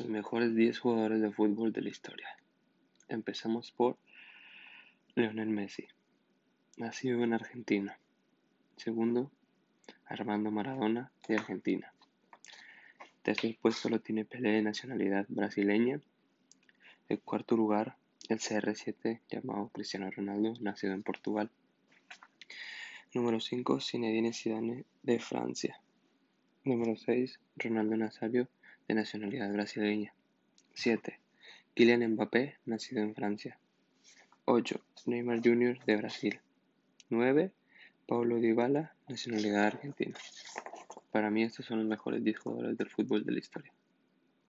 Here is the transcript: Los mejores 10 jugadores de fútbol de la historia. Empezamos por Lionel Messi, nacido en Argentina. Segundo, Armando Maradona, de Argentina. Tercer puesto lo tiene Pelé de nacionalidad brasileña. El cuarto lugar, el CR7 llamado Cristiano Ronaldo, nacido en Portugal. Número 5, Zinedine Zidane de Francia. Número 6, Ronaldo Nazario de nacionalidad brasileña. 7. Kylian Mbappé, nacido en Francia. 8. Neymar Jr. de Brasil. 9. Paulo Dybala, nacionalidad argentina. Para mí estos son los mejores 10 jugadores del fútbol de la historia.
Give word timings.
Los 0.00 0.08
mejores 0.08 0.54
10 0.54 0.78
jugadores 0.78 1.20
de 1.20 1.30
fútbol 1.30 1.74
de 1.74 1.82
la 1.82 1.90
historia. 1.90 2.26
Empezamos 3.08 3.70
por 3.70 3.98
Lionel 5.14 5.50
Messi, 5.50 5.88
nacido 6.78 7.22
en 7.22 7.34
Argentina. 7.34 7.98
Segundo, 8.78 9.30
Armando 10.06 10.50
Maradona, 10.50 11.12
de 11.28 11.36
Argentina. 11.36 11.92
Tercer 13.20 13.58
puesto 13.60 13.90
lo 13.90 14.00
tiene 14.00 14.24
Pelé 14.24 14.52
de 14.52 14.62
nacionalidad 14.62 15.26
brasileña. 15.28 16.00
El 17.10 17.20
cuarto 17.20 17.54
lugar, 17.54 17.98
el 18.30 18.38
CR7 18.38 19.20
llamado 19.28 19.68
Cristiano 19.68 20.10
Ronaldo, 20.10 20.54
nacido 20.60 20.94
en 20.94 21.02
Portugal. 21.02 21.50
Número 23.12 23.38
5, 23.38 23.80
Zinedine 23.82 24.32
Zidane 24.32 24.86
de 25.02 25.20
Francia. 25.20 25.78
Número 26.64 26.96
6, 26.96 27.38
Ronaldo 27.56 27.98
Nazario 27.98 28.48
de 28.90 28.94
nacionalidad 28.94 29.52
brasileña. 29.52 30.12
7. 30.74 31.20
Kylian 31.74 32.12
Mbappé, 32.12 32.56
nacido 32.64 33.02
en 33.02 33.14
Francia. 33.14 33.56
8. 34.46 34.80
Neymar 35.06 35.40
Jr. 35.44 35.78
de 35.86 35.96
Brasil. 35.96 36.40
9. 37.08 37.52
Paulo 38.08 38.36
Dybala, 38.40 38.96
nacionalidad 39.08 39.66
argentina. 39.66 40.18
Para 41.12 41.30
mí 41.30 41.44
estos 41.44 41.66
son 41.66 41.78
los 41.78 41.86
mejores 41.86 42.24
10 42.24 42.38
jugadores 42.40 42.76
del 42.76 42.88
fútbol 42.88 43.24
de 43.24 43.30
la 43.30 43.38
historia. 43.38 43.72